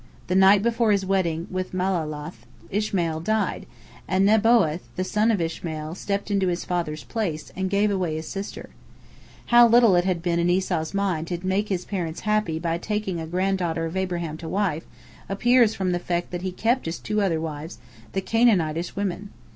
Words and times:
The 0.25 0.35
night 0.35 0.63
before 0.63 0.91
his 0.91 1.05
wedding 1.05 1.45
with 1.51 1.75
Mahalath 1.75 2.47
Ishmael 2.71 3.19
died, 3.19 3.67
and 4.07 4.25
Nebaioth, 4.27 4.81
the 4.95 5.03
son 5.03 5.29
of 5.29 5.39
Ishmael, 5.39 5.93
stepped 5.93 6.31
into 6.31 6.47
his 6.47 6.65
father's 6.65 7.03
place, 7.03 7.51
and 7.55 7.69
gave 7.69 7.91
away 7.91 8.15
his 8.15 8.27
sister. 8.27 8.71
How 9.53 9.67
little 9.67 9.95
it 9.95 10.03
had 10.05 10.23
been 10.23 10.39
in 10.39 10.49
Esau's 10.49 10.95
mind 10.95 11.27
to 11.27 11.45
make 11.45 11.69
his 11.69 11.85
parents 11.85 12.21
happy 12.21 12.57
by 12.57 12.79
taking 12.79 13.19
a 13.21 13.27
granddaughter 13.27 13.85
of 13.85 13.95
Abraham 13.95 14.37
to 14.37 14.49
wife, 14.49 14.85
appears 15.29 15.75
from 15.75 15.91
the 15.91 15.99
fact 15.99 16.31
that 16.31 16.41
he 16.41 16.51
kept 16.51 16.87
his 16.87 16.97
two 16.97 17.21
other 17.21 17.39
wives, 17.39 17.77
the 18.13 18.21
Canaanitish 18.21 18.95
women. 18.95 19.29